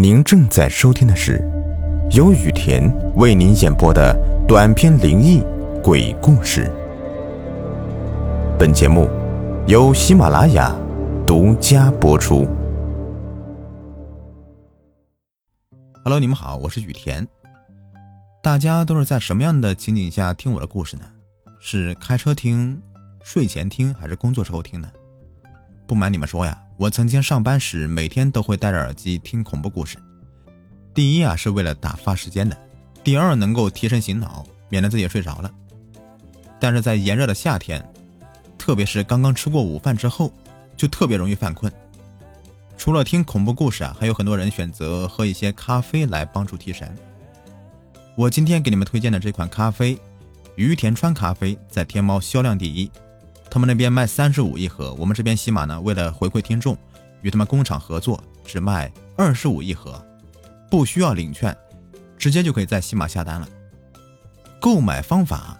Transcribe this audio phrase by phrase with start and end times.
[0.00, 1.46] 您正在收听的是
[2.12, 4.16] 由雨田为您演播的
[4.48, 5.42] 短篇灵异
[5.82, 6.72] 鬼故事。
[8.58, 9.10] 本节目
[9.66, 10.74] 由喜马拉雅
[11.26, 12.48] 独家播出。
[16.02, 17.28] Hello，你们好，我是雨田。
[18.42, 21.02] 大家都是在什么样的情景下听我的故事呢？
[21.60, 22.80] 是开车听、
[23.22, 24.90] 睡前听，还是工作时候听呢？
[25.86, 26.58] 不瞒你们说呀。
[26.80, 29.98] 我曾经上班时每天都会戴着耳机听恐怖故事，
[30.94, 32.56] 第一啊是为了打发时间的，
[33.04, 35.50] 第二能够提神醒脑，免得自己睡着了。
[36.58, 37.86] 但是在炎热的夏天，
[38.56, 40.32] 特别是刚刚吃过午饭之后，
[40.74, 41.70] 就特别容易犯困。
[42.78, 46.96] 除了听恐怖故事啊，还有很多人选择喝一些咖啡来帮助提神。
[48.16, 49.98] 我今天给你们推荐的这款咖啡，
[50.56, 52.90] 于田川咖啡，在天猫销量第一。
[53.50, 56.78] 他们那边卖三十五一盒，我们这边喜马呢，为了回馈听众，
[57.22, 60.00] 与他们工厂合作，只卖二十五一盒，
[60.70, 61.54] 不需要领券，
[62.16, 63.48] 直接就可以在喜马下单了。
[64.60, 65.58] 购买方法：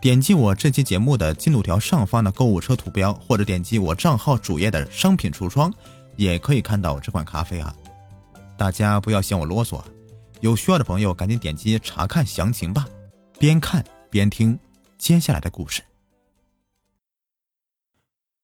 [0.00, 5.72] 点击我这期节目的进度条上方的购物车图标，或者点击我账号主页的商品橱窗，
[6.16, 7.72] 也可以看到这款咖啡啊。
[8.56, 9.80] 大家不要嫌我啰嗦，
[10.40, 12.84] 有需要的朋友赶紧点击查看详情吧，
[13.38, 14.58] 边看边听
[14.98, 15.80] 接下来的故事。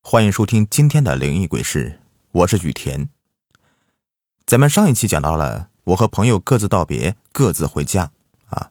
[0.08, 1.98] 欢迎收听今天的灵异鬼事，
[2.30, 3.08] 我是雨田。
[4.46, 8.12] 咱们上一期讲到了我和朋友各自道别，各自回家
[8.44, 8.70] 啊。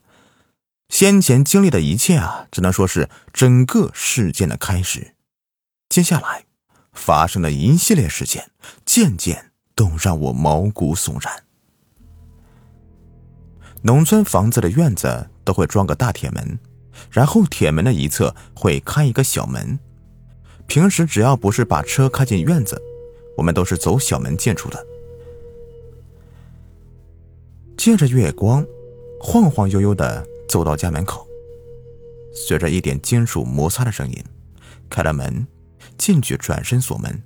[0.88, 5.16] 先前经历的一切啊，只能说是整个事件的开始。
[5.89, 6.45] 接下来
[6.94, 8.52] 发生的一系列事件，
[8.86, 11.44] 渐渐都让我毛骨悚然。
[13.81, 16.58] 农村房子的院子都会装个大铁门，
[17.11, 19.77] 然后铁门的一侧会开一个小门。
[20.67, 22.81] 平时只要不是把车开进院子，
[23.38, 24.85] 我们都是走小门进出的。
[27.77, 28.66] 借着月光，
[29.19, 31.27] 晃晃悠悠的走到家门口，
[32.33, 34.23] 随着一点金属摩擦的声音，
[34.89, 35.45] 开了门，
[35.98, 37.21] 进去转身锁门。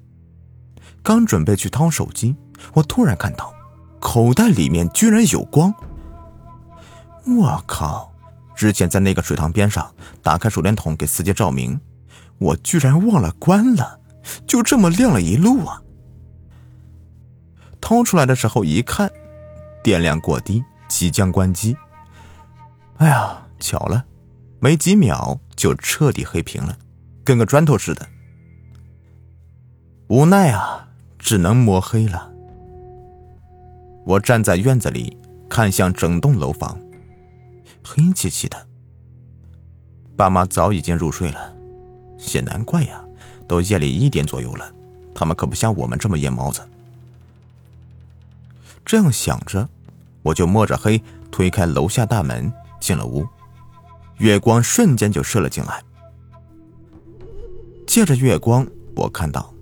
[1.01, 2.35] 刚准备去掏手机，
[2.73, 3.53] 我突然看到
[3.99, 5.73] 口袋里面居然有光。
[7.25, 8.13] 我靠！
[8.55, 11.79] 之前在那个水塘边上打开手电筒给司机照明。
[12.39, 13.99] 我居然忘了关了，
[14.47, 15.81] 就这么亮了一路啊！
[17.81, 19.11] 掏出来的时候一看，
[19.83, 21.75] 电量过低，即将关机。
[22.97, 24.05] 哎呀，巧了，
[24.59, 26.77] 没几秒就彻底黑屏了，
[27.23, 28.07] 跟个砖头似的。
[30.07, 32.31] 无奈啊，只能摸黑了。
[34.05, 35.17] 我站在院子里，
[35.49, 36.79] 看向整栋楼房，
[37.83, 38.67] 黑漆漆的。
[40.15, 41.58] 爸妈早已经入睡了。
[42.33, 43.01] 也难怪呀，
[43.47, 44.71] 都夜里一点左右了，
[45.15, 46.61] 他们可不像我们这么夜猫子。
[48.85, 49.67] 这样想着，
[50.23, 53.25] 我就摸着黑推开楼下大门进了屋，
[54.17, 55.81] 月光瞬间就射了进来。
[57.87, 59.53] 借着月光，我看到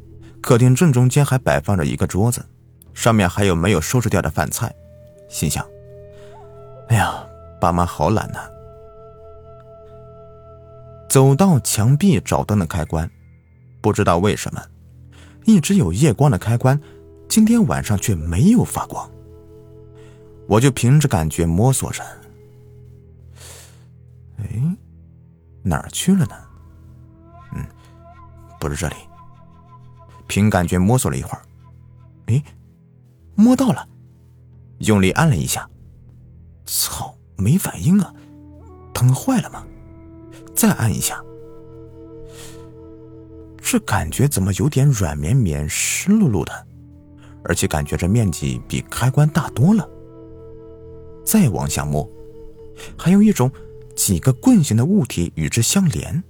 [0.41, 2.46] 客厅正中间还摆放着一个桌子，
[2.94, 4.73] 上面还有没有收拾掉的饭菜，
[5.29, 5.66] 心想：
[6.90, 7.25] 哎呀，
[7.62, 8.40] 爸妈好懒呐。
[11.17, 13.09] 走到墙壁找灯的开关，
[13.81, 14.63] 不知道为什么，
[15.45, 16.79] 一直有夜光的开关，
[17.28, 19.09] 今天晚上却没有发光。
[20.47, 22.03] 我就凭着感觉摸索着，
[24.38, 24.78] 哎，
[25.63, 26.35] 哪儿去了呢？
[27.53, 27.66] 嗯，
[28.59, 28.95] 不是这里。
[30.28, 31.41] 凭感觉摸索了一会儿，
[32.28, 32.44] 哎，
[33.34, 33.89] 摸到了，
[34.81, 35.67] 用力按了一下，
[36.67, 38.13] 操，没反应啊，
[38.94, 39.66] 灯坏了吗？
[40.57, 41.23] 再按一下，
[43.62, 46.51] 这感觉怎么有点软绵绵、湿漉漉的，
[47.44, 49.88] 而且感觉这面积比开关大多了。
[51.23, 52.09] 再往下摸，
[52.97, 53.51] 还有一种
[53.96, 56.23] 几个棍形的物体与之相连。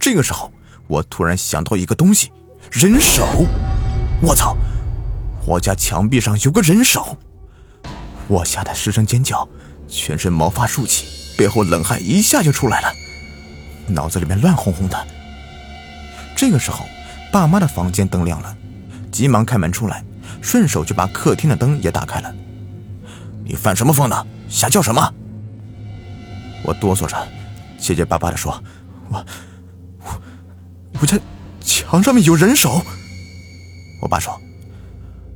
[0.00, 0.50] 这个时候，
[0.88, 2.32] 我突然想到一个东西——
[2.72, 3.24] 人手！
[4.20, 4.56] 我操！
[5.46, 7.16] 我家墙壁上有个人手！
[8.26, 9.48] 我吓得失声尖叫，
[9.86, 11.06] 全身毛发竖起，
[11.38, 12.88] 背后冷汗一下就出来了。
[13.88, 15.06] 脑子里面乱哄哄的。
[16.36, 16.86] 这个时候，
[17.32, 18.56] 爸妈的房间灯亮了，
[19.10, 20.04] 急忙开门出来，
[20.42, 22.34] 顺手就把客厅的灯也打开了。
[23.44, 24.26] 你犯什么疯呢？
[24.48, 25.14] 瞎叫什么？
[26.62, 27.16] 我哆嗦着，
[27.78, 28.62] 结结巴巴的说
[29.08, 29.24] ：“我，
[30.00, 30.20] 我，
[31.00, 31.18] 我家
[31.60, 32.82] 墙上面有人手。”
[34.02, 34.38] 我爸说：“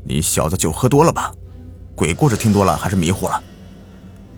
[0.05, 1.32] 你小子酒喝多了吧？
[1.94, 3.43] 鬼故事听多了还是迷糊了？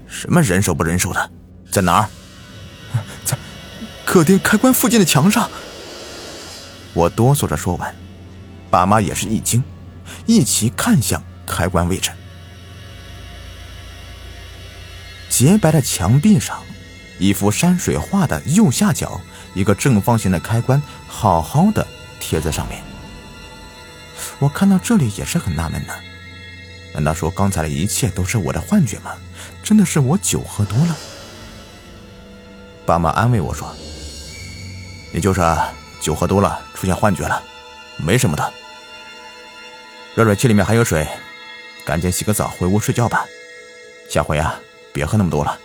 [0.06, 1.30] 什么人手不人手的，
[1.70, 2.08] 在哪儿？”
[3.24, 3.36] 在
[4.04, 5.50] 客厅开关附近的墙上，
[6.92, 7.94] 我哆嗦着说完，
[8.70, 9.62] 爸妈也是一惊，
[10.26, 12.10] 一起看向开关位置。
[15.30, 16.62] 洁白的墙壁上，
[17.18, 19.20] 一幅山水画的右下角，
[19.54, 21.86] 一个正方形的开关好好的
[22.20, 22.82] 贴在上面。
[24.38, 25.94] 我看到这里也是很纳闷的，
[26.92, 29.12] 难道说刚才的一切都是我的幻觉吗？
[29.62, 30.96] 真的是我酒喝多了？
[32.84, 33.74] 爸妈安慰我说
[35.12, 35.40] ：“你就是
[36.00, 37.42] 酒喝多了，出现幻觉了，
[37.98, 38.52] 没什么的。
[40.14, 41.06] 热水器里面还有水，
[41.84, 43.26] 赶紧洗个澡，回屋睡觉吧。
[44.08, 44.58] 下回啊，
[44.92, 45.58] 别喝那么多了。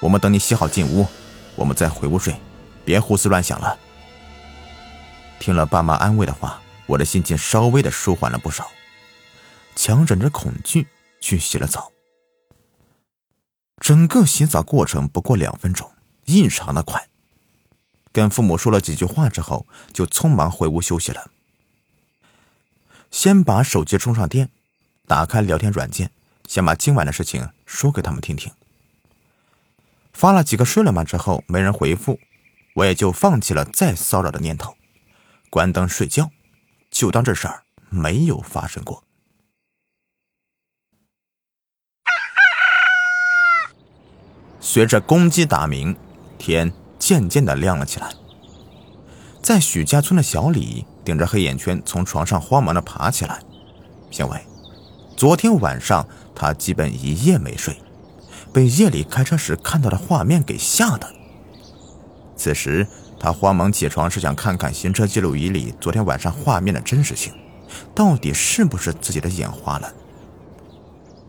[0.00, 1.06] 我们等你洗好进屋，
[1.54, 2.34] 我们再回屋睡，
[2.84, 3.78] 别胡思乱想了。”
[5.38, 8.68] 听了爸妈安慰的话，我的心情稍微的舒缓了不少，
[9.76, 10.88] 强忍着恐惧
[11.20, 11.92] 去洗了澡。
[13.78, 15.88] 整个洗澡过程不过两分钟，
[16.24, 17.06] 异常的快。
[18.16, 21.30] 跟父母说了几句话之后，就匆忙回屋休息了。
[23.10, 24.48] 先把手机充上电，
[25.06, 26.10] 打开聊天软件，
[26.48, 28.50] 先把今晚的事情说给他们听听。
[30.14, 32.18] 发了几个睡了吗之后，没人回复，
[32.76, 34.74] 我也就放弃了再骚扰的念头，
[35.50, 36.30] 关灯睡觉，
[36.90, 39.04] 就当这事儿没有发生过。
[44.58, 45.94] 随着公鸡打鸣，
[46.38, 46.72] 天
[47.06, 48.12] 渐渐的亮了起来。
[49.40, 53.40] 在许家村的小李顶着黑眼圈从床上慌忙的爬起来，
[54.18, 54.40] 因为
[55.16, 56.04] 昨天晚上
[56.34, 57.80] 他基本一夜没睡，
[58.52, 61.08] 被夜里开车时看到的画面给吓的。
[62.36, 62.84] 此时
[63.20, 67.32] 他慌忙起床，是想看看行车记录仪里昨天晚上画面的真实性，
[67.94, 69.94] 到底是不是自己的眼花了。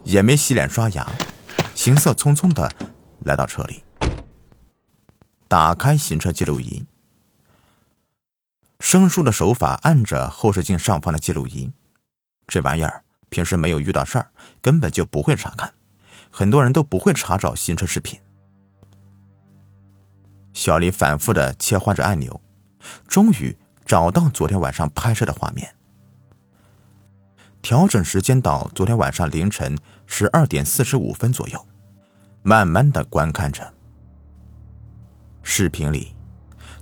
[0.04, 1.08] 也没洗脸刷牙，
[1.76, 2.68] 行色匆匆的。
[3.26, 3.84] 来到车里，
[5.48, 6.86] 打开行车记录仪，
[8.80, 11.72] 生疏的手法按着后视镜上方的记录仪。
[12.48, 15.74] 这玩意儿平时没有遇到事儿，根本就不会查看，
[16.30, 18.20] 很多人都不会查找行车视频。
[20.54, 22.42] 小李反复的切换着按钮，
[23.08, 25.76] 终于找到昨天晚上拍摄的画面。
[27.62, 31.66] 调整时间到昨天晚上凌晨十二点四十五分左右。
[32.44, 33.74] 慢慢的观看着，
[35.50, 36.14] 视频里，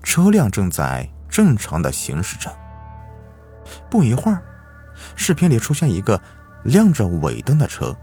[0.01, 2.51] 车辆正在正常的行驶着。
[3.91, 4.41] 不一会儿，
[5.15, 6.19] 视频里出现一个
[6.63, 7.95] 亮着尾灯的车。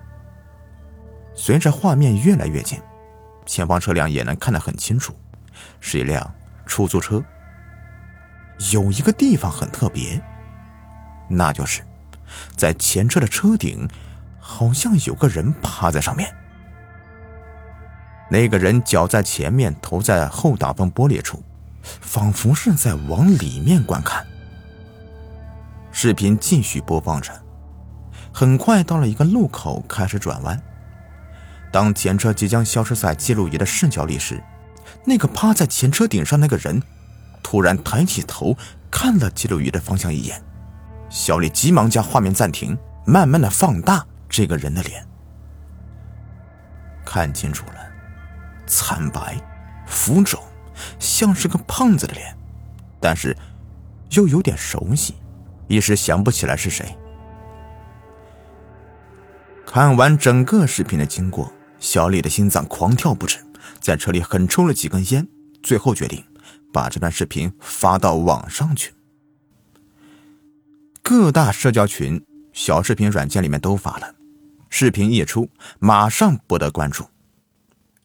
[1.35, 2.81] 随着画面越来越近，
[3.45, 5.13] 前方车辆也能看得很清楚，
[5.81, 6.33] 是一辆
[6.65, 7.23] 出租车。
[8.71, 10.23] 有一个地方很特别，
[11.29, 11.83] 那就是
[12.57, 13.87] 在前车的车顶，
[14.39, 16.33] 好像有个人趴在上面。
[18.33, 21.43] 那个人脚在前面，头在后挡风玻璃处，
[21.83, 24.27] 仿佛是在往里面观看。
[25.91, 27.31] 视频继续播放着，
[28.33, 30.59] 很快到了一个路口，开始转弯。
[31.71, 34.43] 当前车即将消失在记录仪的视角里时，
[35.05, 36.83] 那个趴在前车顶上那个人
[37.43, 38.57] 突然抬起头
[38.91, 40.43] 看了记录仪的方向一眼。
[41.11, 45.07] 小李急忙将画面暂停，慢慢的放大这个人的脸，
[47.05, 47.82] 看清楚了。
[48.73, 49.39] 惨白、
[49.87, 50.43] 浮肿，
[50.99, 52.35] 像是个胖子的脸，
[52.99, 53.37] 但是
[54.13, 55.15] 又有点熟悉，
[55.69, 56.97] 一时想不起来是谁。
[59.67, 63.45] 看完整个视频的经过，小李的心脏狂跳不止，
[63.79, 65.29] 在车里狠抽了几根烟，
[65.63, 66.25] 最后决定
[66.73, 68.95] 把这段视频发到网上去。
[71.03, 72.25] 各大社交群、
[72.55, 74.15] 小视频软件里面都发了，
[74.71, 77.05] 视频一出，马上博得关注。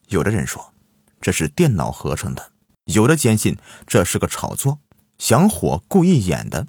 [0.08, 0.74] 有的人说
[1.20, 2.52] 这是电脑合成的，
[2.84, 4.80] 有的坚信这是个炒作，
[5.18, 6.66] 想火故意演的。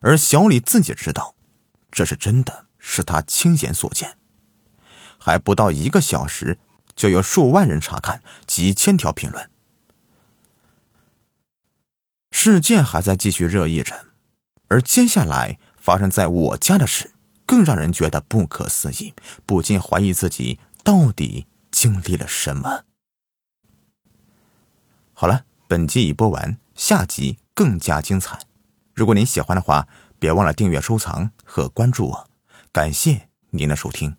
[0.00, 1.34] 而小李自己知道，
[1.90, 4.16] 这是真的，是他亲眼所见。
[5.18, 6.58] 还不到一个小时，
[6.94, 9.50] 就有数万人查看，几千条评论。
[12.30, 14.06] 事件还在继续热议着，
[14.68, 17.12] 而接下来发生在我家的事，
[17.46, 19.14] 更让人觉得不可思议，
[19.46, 21.46] 不禁怀疑自己到底。
[21.80, 22.82] 经历了什么？
[25.14, 28.36] 好了，本集已播完，下集更加精彩。
[28.94, 29.86] 如果您喜欢的话，
[30.18, 32.30] 别忘了订阅、收藏和关注我。
[32.72, 34.16] 感谢您的收听。